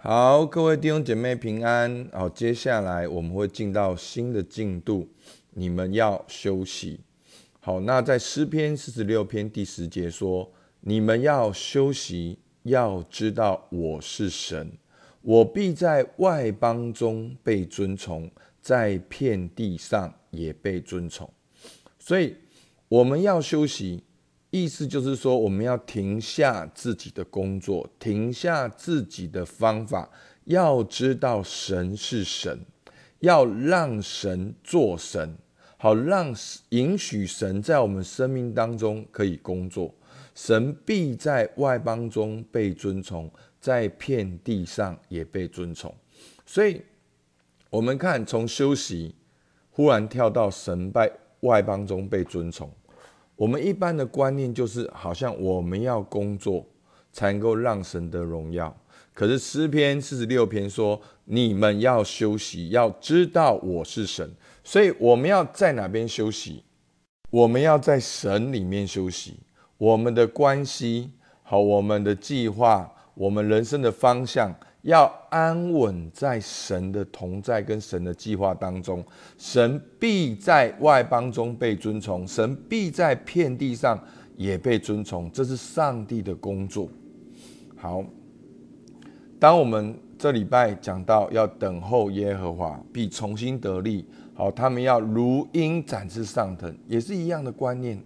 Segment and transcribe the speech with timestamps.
[0.00, 2.08] 好，各位弟兄姐妹平安。
[2.12, 5.08] 好，接下来我们会进到新的进度，
[5.54, 7.00] 你们要休息。
[7.58, 10.48] 好，那在诗篇四十六篇第十节说
[10.82, 14.70] ：“你们要休息，要知道我是神，
[15.20, 18.30] 我必在外邦中被尊崇，
[18.62, 21.28] 在遍地上也被尊崇。”
[21.98, 22.36] 所以
[22.86, 24.04] 我们要休息。
[24.50, 30.10] 意思就是说，我们要停下自己的工作，停下自己的方法，
[30.44, 32.58] 要知道神是神，
[33.20, 35.36] 要让神做神，
[35.76, 36.34] 好让
[36.70, 39.94] 允许神在我们生命当中可以工作。
[40.34, 45.94] 神必在外邦中被尊崇，在遍地上也被尊崇。
[46.46, 46.80] 所以，
[47.68, 49.14] 我们看从休息
[49.70, 52.72] 忽然跳到神在外邦中被尊崇。
[53.38, 56.66] 我们一般的观念就是，好像我们要工作
[57.12, 58.76] 才能够让神得荣耀。
[59.14, 64.28] 可是诗篇四十六篇说，你们要休息，要知道我是神。
[64.64, 66.64] 所以我们要在哪边休息？
[67.30, 69.38] 我们要在神里面休息。
[69.76, 71.12] 我们的关系
[71.44, 74.52] 好，我们的计划，我们人生的方向。
[74.88, 79.04] 要安稳在神的同在跟神的计划当中，
[79.36, 84.02] 神必在外邦中被尊崇，神必在遍地上
[84.34, 86.88] 也被尊崇，这是上帝的工作。
[87.76, 88.02] 好，
[89.38, 94.06] 当我们这礼拜讲到要等候耶和华，必重新得力。
[94.32, 98.02] 好，他们要如鹰展翅上腾，也是一样的观念。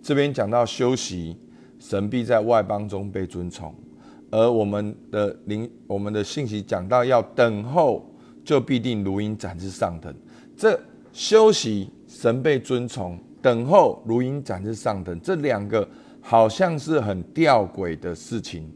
[0.00, 1.36] 这边讲到休息，
[1.80, 3.74] 神必在外邦中被尊崇。
[4.32, 8.10] 而我们的灵，我们的信息讲到要等候，
[8.42, 10.12] 就必定如鹰展翅上腾。
[10.56, 10.78] 这
[11.12, 15.86] 休息神被尊崇，等候如鹰展翅上腾，这两个
[16.22, 18.66] 好像是很吊诡的事情。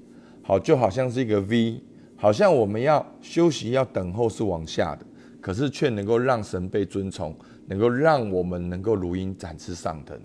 [0.42, 1.82] 好，就好像是一个 V，
[2.16, 5.06] 好像我们要休息要等候是往下的，
[5.40, 7.34] 可是却能够让神被尊崇，
[7.66, 10.20] 能够让我们能够如鹰展翅上腾。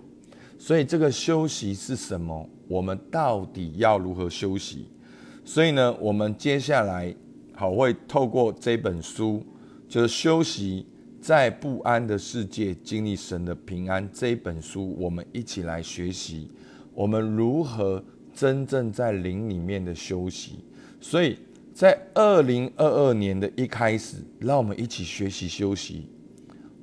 [0.58, 2.46] 所以这个休息是什么？
[2.68, 4.88] 我们到底要如何休息？
[5.44, 7.14] 所以呢，我们接下来
[7.54, 9.44] 好会透过这本书，
[9.88, 10.86] 就是休息
[11.20, 16.48] 在不安的世界经历神的平安这本书，我们一起来学习
[16.94, 20.64] 我们如何真正在灵里面的休息。
[21.00, 21.36] 所以
[21.74, 26.06] 在二零二二年的一开始，让我们一起学习休息，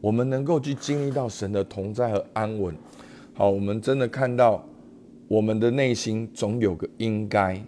[0.01, 2.75] 我们能够去经历到神的同在和安稳。
[3.33, 4.63] 好，我们真的看到
[5.29, 7.61] 我们的内心总有个应该。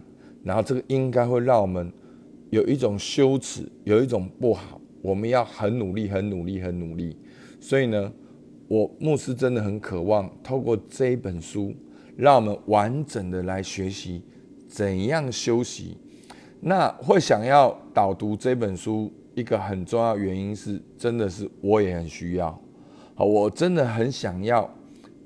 [0.43, 1.91] 然后这个应该会让我们
[2.49, 4.79] 有一种羞耻，有一种不好。
[5.01, 7.17] 我们要很努力，很努力，很努力。
[7.59, 8.11] 所以呢，
[8.67, 11.73] 我牧师真的很渴望透过这一本书，
[12.15, 14.21] 让我们完整的来学习
[14.67, 15.97] 怎样休息。
[16.59, 22.51] 那会想要导读这本书，一个很重要原因是，真的是我也很需要。
[23.15, 24.71] 好，我真的很想要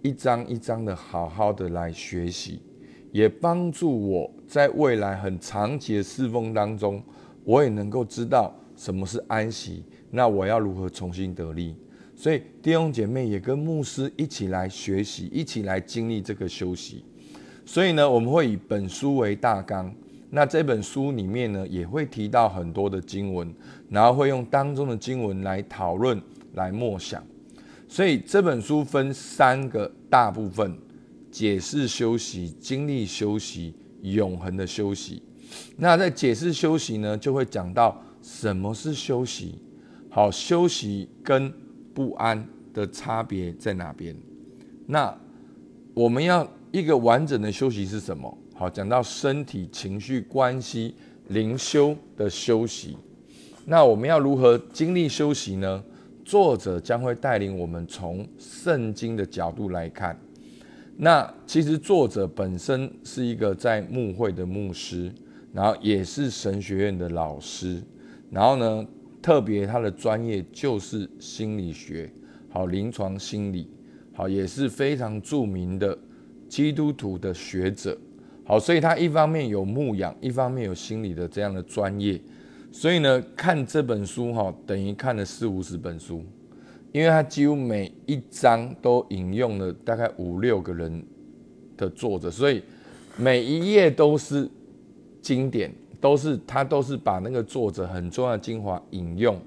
[0.02, 2.62] 一张一张的好好的来学习。
[3.16, 7.02] 也帮助我在未来很长期的侍奉当中，
[7.46, 9.82] 我也能够知道什么是安息。
[10.12, 11.74] 那我要如何重新得力？
[12.14, 17.06] 所以弟兄姐妹也跟牧师一起来学习，一起来经历这个休息。
[17.66, 19.90] 所以呢，我们会以本书为大纲。
[20.30, 23.50] 那这本书里面呢，也会提到很多的经文，
[23.90, 26.22] 然后会用当中的经文来讨论、
[26.56, 27.24] 来默想。
[27.88, 30.78] 所以这本书分三个大部分。
[31.36, 33.74] 解释休息、经历休息、
[34.04, 35.22] 永恒的休息。
[35.76, 39.56] 那在解释休息呢，就会讲到什么是休息。
[40.10, 41.54] 好，休息跟
[41.94, 44.16] 不安的差别在哪边？
[44.88, 45.14] 那
[45.94, 48.38] 我们要一个完整的休息是什么？
[48.54, 50.96] 好，讲到身体、情绪、关系、
[51.28, 52.96] 灵修的休息。
[53.66, 55.84] 那我们要如何经历休息呢？
[56.24, 60.18] 作者将会带领我们从圣经的角度来看。
[60.98, 65.12] 那其实作者本身是一个在牧会的牧师，
[65.52, 67.82] 然后也是神学院的老师，
[68.32, 68.86] 然后呢，
[69.22, 72.10] 特别他的专业就是心理学，
[72.50, 73.68] 好，临床心理，
[74.14, 75.98] 好，也是非常著名的
[76.48, 77.98] 基督徒的学者，
[78.46, 82.18] 好，所以他一方面有牧养，一方面有心理的这样的专业，
[82.72, 86.24] 所以呢，看这本书哈，等于看了四五十本书。
[86.96, 91.06] 因为他几乎每一章都引用了大概五六个人
[91.76, 92.64] 的作者，所以
[93.18, 94.50] 每一页都是
[95.22, 95.70] 经典，
[96.00, 99.38] 都是他都是把那个作者很重要的精华引用，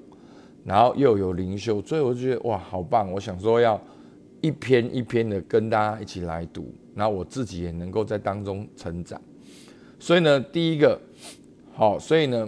[0.62, 3.10] 然后又有灵修，所以我就觉得哇，好棒！
[3.10, 3.80] 我想说要
[4.42, 9.18] 一篇一篇的跟大家一起来读，然后我自己也能够在当中成长。
[9.98, 11.00] 所以呢，第一个
[11.72, 12.46] 好，所以呢，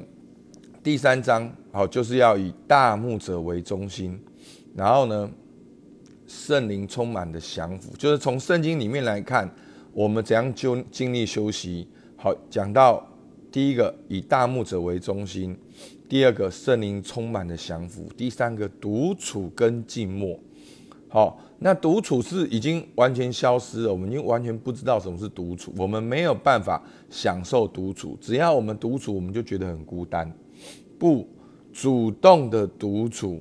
[0.83, 4.21] 第三章好，就是要以大牧者为中心，
[4.75, 5.31] 然后呢，
[6.27, 9.53] 圣灵充满的降服，就是从圣经里面来看，
[9.93, 11.89] 我们怎样就经历休息。
[12.17, 13.07] 好，讲到
[13.51, 15.57] 第一个以大牧者为中心，
[16.09, 20.39] 第二个圣灵充满的降服，第三个独处跟静默。
[21.09, 26.81] 好，那独处是已经完全消失了，我们已经完全不知道什么是独处，我们没有办法
[27.11, 28.17] 享受独处。
[28.21, 30.33] 只要我们独处，我们就觉得很孤单。
[31.01, 31.27] 不
[31.73, 33.41] 主动的独处，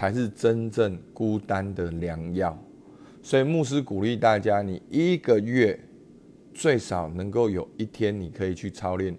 [0.00, 2.58] 才是真正孤单的良药。
[3.20, 5.78] 所以牧师鼓励大家，你一个月
[6.54, 9.14] 最少能够有一天，你可以去操练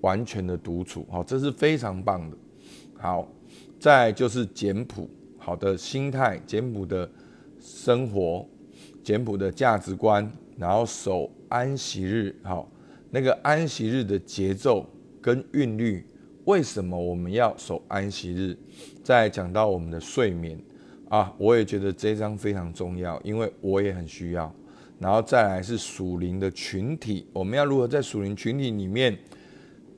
[0.00, 1.06] 完全的独处。
[1.10, 2.36] 好，这是非常棒的。
[2.96, 3.30] 好，
[3.78, 5.10] 再就是简朴。
[5.36, 7.06] 好的心态，简朴的
[7.60, 8.48] 生活，
[9.02, 10.26] 简朴的价值观，
[10.56, 12.34] 然后守安息日。
[12.42, 12.66] 好，
[13.10, 14.88] 那个安息日的节奏
[15.20, 16.02] 跟韵律，
[16.46, 18.56] 为什么我们要守安息日？
[19.06, 20.60] 再讲到我们的睡眠
[21.08, 24.52] 啊，我也觉得这一章非常重要，因为我也很需要。
[24.98, 29.16] 然后再来是属灵的群体，我们要如何在属灵群体里面，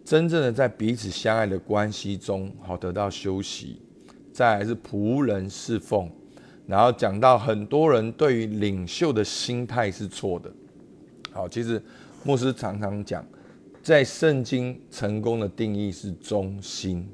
[0.04, 3.80] 真正的在彼此相爱的关系中，好得到休息。
[4.30, 6.10] 再来是仆人侍奉，
[6.66, 10.52] 然后讲到很多人对于领袖的心态是错的。
[11.32, 11.82] 好，其实
[12.24, 13.24] 牧师常常讲，
[13.82, 17.08] 在圣经成功的定义是忠心。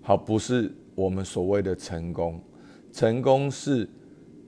[0.00, 2.40] 好，不是我们所谓的成功，
[2.92, 3.88] 成功是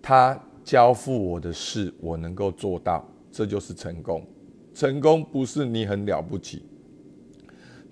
[0.00, 4.26] 他交付我的事，我能够做到，这就是成功。
[4.74, 6.64] 成功不是你很了不起，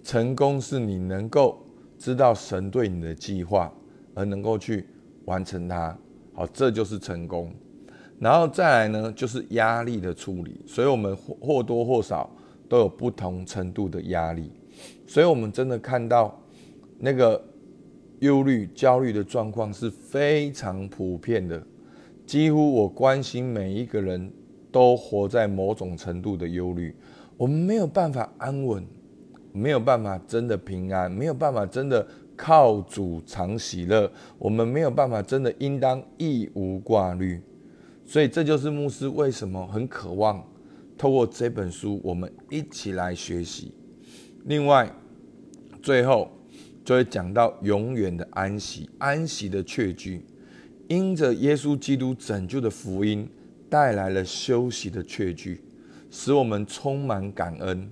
[0.02, 1.64] 成功是你能够
[1.98, 3.72] 知道神对你的计划。
[4.16, 4.86] 而能够去
[5.24, 5.98] 完成它，
[6.34, 7.52] 好，这就是成功。
[8.20, 10.60] 然后再来呢，就是压力的处理。
[10.68, 12.30] 所以，我们或或多或少
[12.68, 14.52] 都有不同程度的压力。
[15.04, 16.40] 所以，我们真的看到
[17.00, 17.44] 那个
[18.24, 21.62] 忧虑、焦虑的状况是非常普遍的。
[22.26, 24.32] 几乎我关心每一个人
[24.72, 26.96] 都活在某种程度的忧虑。
[27.36, 28.84] 我们没有办法安稳，
[29.52, 32.06] 没有办法真的平安，没有办法真的。
[32.36, 34.10] 靠主常喜乐，
[34.40, 37.40] 我们没有办法真的应当一无挂虑，
[38.04, 40.44] 所以这就是牧师为什么很渴望
[40.98, 43.72] 透过这本书，我们一起来学习。
[44.46, 44.92] 另外，
[45.80, 46.28] 最后
[46.84, 50.24] 就会讲到永远的安息，安息的确据，
[50.88, 53.28] 因着耶稣基督拯救的福音
[53.68, 55.62] 带来了休息的确据，
[56.10, 57.90] 使我们充满感恩，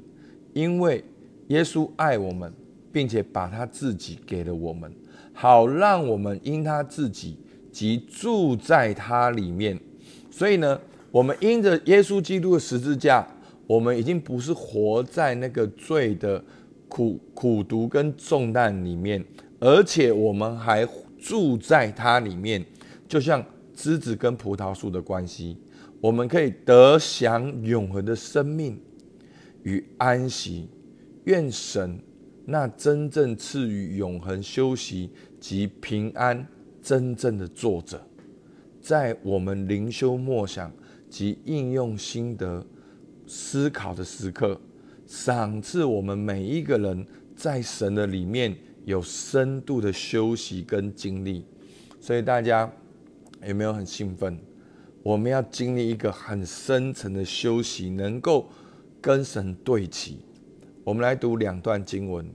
[0.52, 1.02] 因为
[1.48, 2.52] 耶稣爱我们。
[2.94, 4.92] 并且把他自己给了我们，
[5.32, 7.38] 好让我们因他自己
[7.72, 9.80] 即住在他里面。
[10.30, 10.78] 所以呢，
[11.10, 13.26] 我们因着耶稣基督的十字架，
[13.66, 16.44] 我们已经不是活在那个罪的
[16.92, 19.24] 苦苦毒跟重担里面，
[19.58, 20.86] 而且我们还
[21.18, 22.62] 住在它里面，
[23.08, 23.42] 就像
[23.72, 25.56] 枝子跟葡萄树的关系，
[26.02, 28.78] 我们可以得享永恒的生命
[29.62, 30.68] 与安息。
[31.24, 31.98] 愿神。
[32.44, 35.08] 那真正赐予永恒休息
[35.40, 36.46] 及平安，
[36.82, 38.04] 真正的作者，
[38.80, 40.70] 在我们灵修默想
[41.08, 42.66] 及应用心得
[43.28, 44.60] 思考的时刻，
[45.12, 47.06] 赏赐我们每一个人
[47.36, 48.56] 在神的里面
[48.86, 51.44] 有深度的休息跟经历。
[52.00, 52.72] 所以大家
[53.46, 54.40] 有没有很兴奋？
[55.02, 58.48] 我们要经历一个很深层的休息，能够
[59.02, 60.24] 跟神对齐。
[60.82, 62.26] 我们来读两段经文，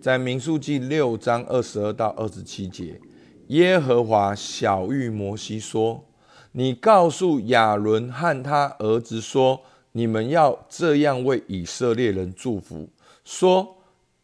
[0.00, 3.00] 在民数记六章二十二到二十七节，
[3.46, 6.04] 耶和华小谕摩西说
[6.50, 9.60] ：“你告诉亚伦和他儿子说，
[9.96, 12.88] 你们要这样为以色列人祝福，
[13.24, 13.76] 说：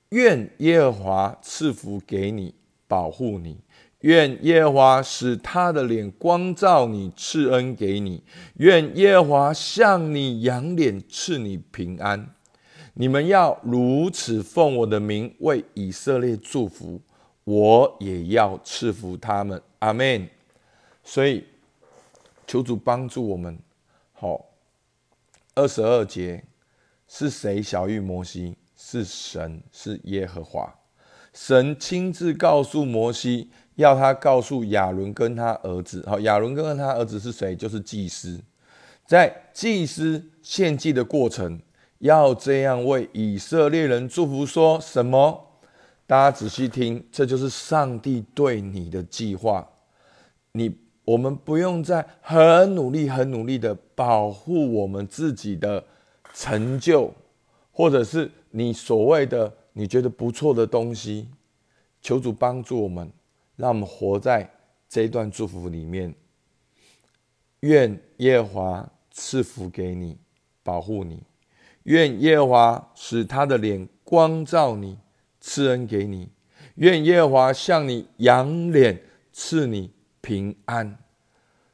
[0.08, 2.52] 愿耶和华赐福给你，
[2.88, 3.54] 保护你；
[4.00, 8.20] 愿耶和华使他的脸光照你，赐恩给你；
[8.56, 12.34] 愿耶和华向你扬脸，赐你平安。”
[12.94, 17.00] 你们要如此奉我的名为以色列祝福，
[17.44, 19.62] 我也要赐福他们。
[19.78, 20.28] 阿门。
[21.04, 21.44] 所以
[22.46, 23.56] 求主帮助我们。
[24.12, 24.44] 好，
[25.60, 26.42] 二十二节
[27.06, 28.56] 是谁小谕摩西？
[28.74, 30.74] 是神，是耶和华。
[31.34, 36.02] 神亲自告诉摩西，要他告诉亚伦跟他儿子。
[36.06, 37.54] 好，亚伦跟他儿子是谁？
[37.54, 38.40] 就是祭司。
[39.04, 41.60] 在祭司献祭的过程。
[41.98, 45.58] 要这样为以色列人祝福，说什么？
[46.06, 49.68] 大家仔细听，这就是上帝对你的计划。
[50.52, 50.74] 你
[51.10, 55.84] 我们不用再很努力、很努力的保护我们自己的
[56.32, 57.12] 成就，
[57.72, 61.28] 或者是你所谓的你觉得不错的东西。
[62.00, 63.10] 求主帮助我们，
[63.56, 64.48] 让我们活在
[64.88, 66.14] 这一段祝福里面。
[67.60, 70.16] 愿耶和华赐福给你，
[70.62, 71.16] 保护你；
[71.82, 74.96] 愿耶和华使他的脸光照你，
[75.40, 76.28] 赐恩给你；
[76.76, 79.02] 愿耶和华向你扬脸，
[79.32, 79.90] 赐你
[80.20, 80.96] 平安。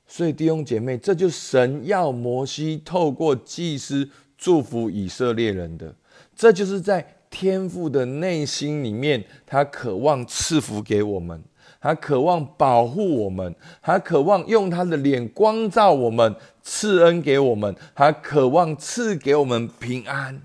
[0.07, 4.09] 所以弟兄姐妹，这就是神要摩西透过祭司
[4.39, 5.95] 祝福以色列人的，
[6.35, 7.13] 这就是在。
[7.29, 11.43] 天赋的内心里面，他渴望赐福给我们，
[11.81, 20.41] 他渴望保护我们，他渴望用他的脸光照我们，赐恩给我们，他渴望赐给我们平安。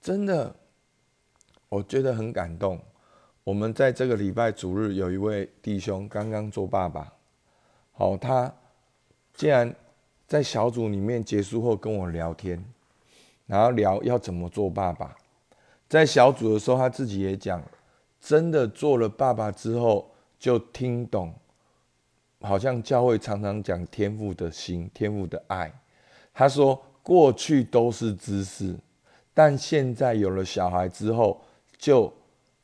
[0.00, 0.56] 真的，
[1.68, 2.80] 我觉得很感动。
[3.44, 7.12] 我们在这个礼拜主日，有一位弟兄刚刚做爸爸，
[8.00, 8.50] 好，他
[9.34, 9.76] 竟然
[10.26, 12.64] 在小组里面结束后跟我聊天，
[13.44, 15.14] 然后聊要怎么做爸爸。
[15.86, 17.62] 在小组的时候，他自己也讲，
[18.18, 21.34] 真的做了爸爸之后，就听懂，
[22.40, 25.70] 好像教会常常讲天赋的心、天赋的爱。
[26.32, 28.74] 他说，过去都是知识，
[29.34, 31.38] 但现在有了小孩之后，
[31.76, 32.10] 就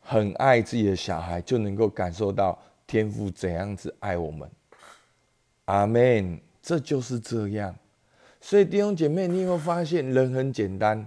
[0.00, 4.50] 很爱自己的小孩，就能够感受到天赋怎样子爱我们。
[5.66, 6.40] 阿门。
[6.60, 7.72] 这就是这样。
[8.40, 11.06] 所以弟兄姐妹，你有没有发现，人很简单？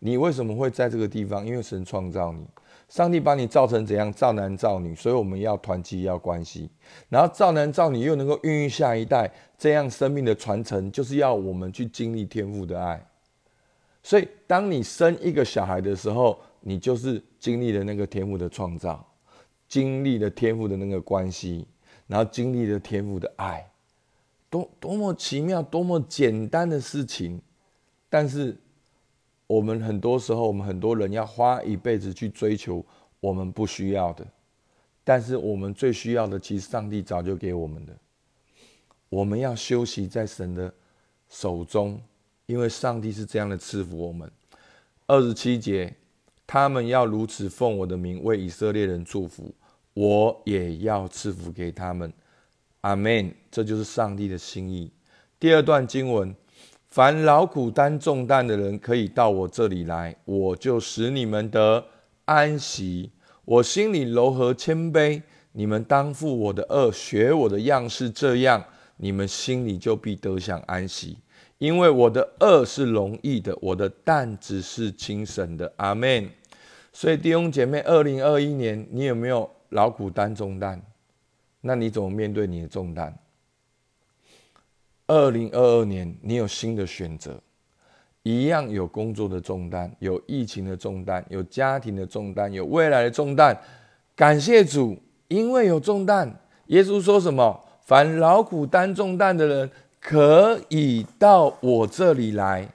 [0.00, 1.46] 你为什么会在这个地方？
[1.46, 2.44] 因为神创造你，
[2.88, 4.12] 上帝把你造成怎样？
[4.12, 6.68] 造男造女，所以我们要团契，要关系。
[7.08, 13.02] 然后造男造女又能够孕育下一代，这样生命的传承，就是要我们去经历天赋的爱。
[14.02, 19.02] 所以，当你生一个小孩的时候，你就是经历了那个天赋的创造，
[19.68, 21.66] 经历了天赋的那个关系，
[22.08, 23.64] 然后经历了天赋的爱，
[24.52, 27.40] 多多么奇妙，多么简单的事情，
[28.08, 28.56] 但是。
[29.48, 32.82] 我们很多时候，我们很多人要花一辈子去追求
[33.20, 34.26] 我们不需要的，
[35.04, 37.94] 但是我们最需要的，其实上帝早就给我们的。
[39.10, 40.72] 我们要休息在神的
[41.28, 42.00] 手中，
[42.46, 44.30] 因为上帝是这样的赐福我们。
[45.06, 45.94] 二十七节，
[46.46, 49.54] 他们要如此奉我的名为以色列人祝福，
[49.92, 52.10] 我也要赐福给他们。
[52.82, 53.34] 阿门。
[53.50, 54.92] 这就是上帝的心意。
[55.40, 56.32] 第二段经文。
[56.88, 61.82] 凡劳苦担重担的人，可以到我这里来，我就使你们得
[62.26, 63.10] 安息。
[63.46, 65.22] 我心里柔和谦卑，
[65.52, 68.62] 你们当负我的恶，学我的样式，这样
[68.98, 71.16] 你们心里就必得享安息。
[71.56, 75.72] 因为我的恶是容易的，我的担子是轻省的。
[75.76, 76.28] 阿门。
[76.92, 80.78] 所以弟兄姐妹，二零二一年你有没有劳苦担重担？
[81.62, 83.16] 那你怎么面对你的重担？
[85.06, 87.40] 二零二二年，你有新的选择，
[88.22, 93.58] 一样有工作的重担，有疫情的重担，有家庭的重担，有未来的重担。
[94.16, 94.96] 感谢主，
[95.28, 97.64] 因为有重担，耶稣说什么？
[97.84, 102.68] 凡劳苦担重担的人，可以到我这里来，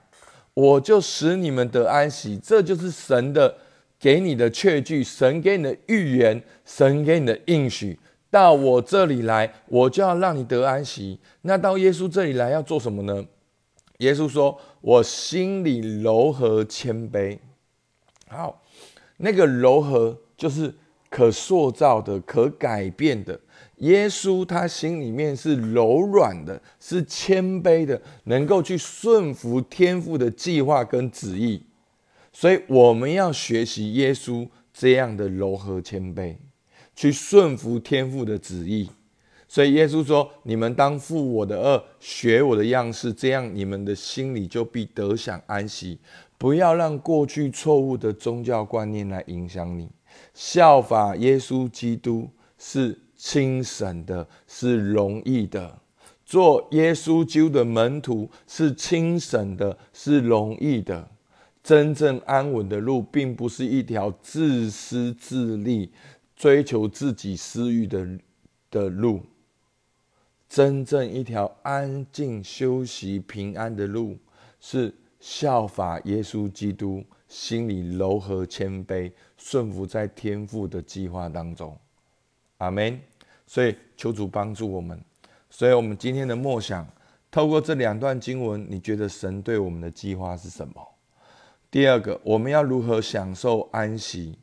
[0.53, 2.37] 我就使你们得安息。
[2.37, 3.55] 这就是神的
[3.99, 7.97] 给你的确据，神给你的预言，神给你的应许。
[8.37, 11.17] 到我这里来，我就要让你得安息。
[11.41, 13.25] 那到耶稣这里来要做什么呢？
[13.97, 17.39] 耶稣说：“我心里柔和谦卑。”
[18.29, 18.61] 好，
[19.17, 20.71] 那个柔和就是
[21.09, 23.39] 可塑造的、可改变的。
[23.77, 31.63] 耶稣他心里面是柔软的，是谦卑的，能够去顺服天父的计划跟旨意。
[32.31, 36.35] 所以我们要学习耶稣这样的柔和谦卑。
[36.97, 38.89] 去顺服天父的旨意，
[39.47, 45.99] 所以耶稣说：“你们当负我的恶，学我的样式，这样你们的心里就必得享安息。
[46.39, 49.87] 不要让过去错误的宗教观念来影响你。
[50.33, 52.27] 效法耶稣基督
[52.57, 55.77] 是轻省的，是容易的。
[56.25, 61.07] 做耶稣基督的门徒是轻省的，是容易的。
[61.63, 65.91] 真正安稳的路，并不是一条自私自利。”
[66.37, 68.07] 追求自己私欲的
[68.69, 69.23] 的路，
[70.47, 74.15] 真正一条安静、休息、平安的路，
[74.59, 81.75] 是效法耶稣基督，心里柔和谦卑，顺服在天父的计划当中。
[82.59, 82.99] 阿门。
[83.47, 85.01] 所以求主帮助我们。
[85.49, 86.85] 所以我们今天的默想，
[87.31, 90.87] 透过这两段经文，你觉得神对我们的计划是什么？
[91.71, 94.37] 第二个，我们要如何享受安息？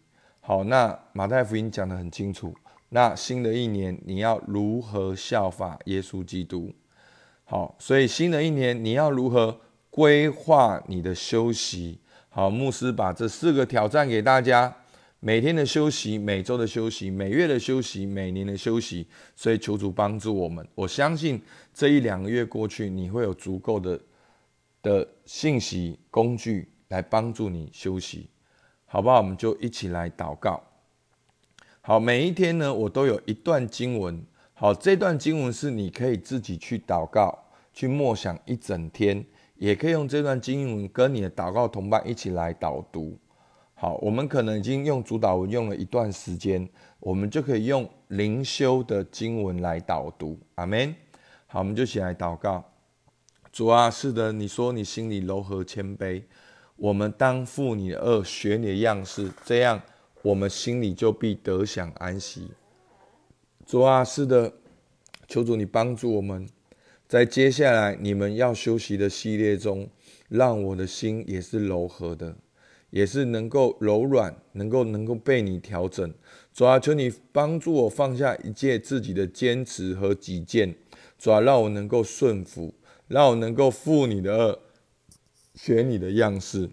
[0.47, 2.55] 好，那马太福音讲得很清楚。
[2.91, 6.71] 那新的一年，你要如何效法耶稣基督？
[7.45, 9.59] 好，所以新的一年，你要如何
[9.89, 11.99] 规划你的休息？
[12.29, 14.77] 好，牧师把这四个挑战给大家。
[15.21, 19.07] 每天的休息，每周的休息，每月的休息，每年的休息。
[19.35, 20.69] 所以求主帮助我们。
[20.75, 21.41] 我相信
[21.73, 23.99] 这一两个月过去，你会有足够的
[24.83, 28.29] 的信息工具来帮助你休息，
[28.95, 29.17] 好不好？
[29.17, 30.63] 我们就一起来祷告。
[31.81, 34.25] 好，每一天呢，我都有一段经文。
[34.53, 37.37] 好，这段经文是你可以自己去祷告、
[37.73, 43.19] 去默想一整天，也可以用这段经文跟你的祷告同伴一起来导读。
[43.75, 46.69] 好，我们可能已经用主导文用了一段时间，
[47.01, 50.39] 我们就可以用灵修的经文来导读。
[50.55, 50.95] 阿门。
[51.49, 52.63] 好，我们就起来祷告。
[53.51, 56.23] 主啊，是的，你说你心里柔和谦卑，
[56.77, 59.83] 我们当负你的恶，学你的样式，这样
[60.23, 62.49] 我们心里就必得享安息。
[63.67, 64.53] 主啊，是的，
[65.29, 66.49] 求主你帮助我们，
[67.07, 69.89] 在接下来你们要休息的系列中，
[70.29, 72.37] 让我的心也是柔和的。
[72.91, 76.15] 也是能够柔软，能够能够被你调整。
[76.53, 80.73] 主啊，求你帮助我放下一切自己的坚持和己见。
[81.19, 82.73] 主啊，让我能够顺服，
[83.09, 84.61] 让我能够负你的恶，
[85.55, 86.69] 学你的样式。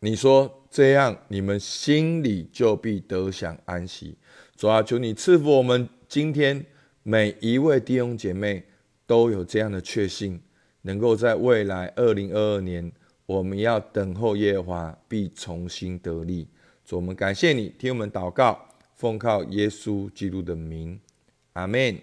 [0.00, 4.16] 你说这样，你们心里就必得享安息。
[4.56, 6.64] 主啊，求你赐福我们今天
[7.02, 8.64] 每一位弟兄姐妹
[9.06, 10.40] 都有这样的确信，
[10.82, 12.92] 能够在未来二零二二年。
[13.26, 16.46] 我们要等候耶和华，必重新得力。
[16.84, 21.00] 主，我们感谢你，听我们祷告，奉靠耶稣基督的名，
[21.54, 21.98] 阿门。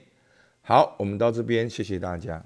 [0.62, 2.44] 好，我们到这边，谢谢大家。